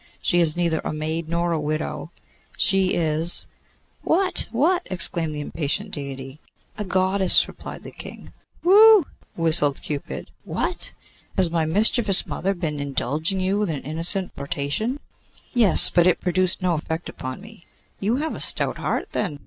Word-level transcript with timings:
She 0.19 0.39
is 0.39 0.57
neither 0.57 0.81
a 0.83 0.91
maid 0.93 1.29
nor 1.29 1.51
a 1.51 1.59
widow. 1.59 2.09
She 2.57 2.95
is' 2.95 3.45
'What? 4.01 4.47
what?' 4.51 4.81
exclaimed 4.89 5.35
the 5.35 5.41
impatient 5.41 5.91
deity. 5.91 6.39
'A 6.79 6.85
Goddess!' 6.85 7.47
replied 7.47 7.83
the 7.83 7.91
King. 7.91 8.33
'Wheugh!' 8.65 9.05
whistled 9.35 9.83
Cupid. 9.83 10.31
'What! 10.43 10.95
has 11.37 11.51
my 11.51 11.65
mischievous 11.65 12.25
mother 12.25 12.55
been 12.55 12.79
indulging 12.79 13.39
you 13.39 13.59
with 13.59 13.69
an 13.69 13.83
innocent 13.83 14.33
flirtation?' 14.33 14.99
'Yes; 15.53 15.91
but 15.91 16.07
it 16.07 16.19
produced 16.19 16.63
no 16.63 16.73
effect 16.73 17.07
upon 17.07 17.39
me.' 17.39 17.67
'You 17.99 18.15
have 18.15 18.33
a 18.33 18.39
stout 18.39 18.79
heart, 18.79 19.09
then. 19.11 19.39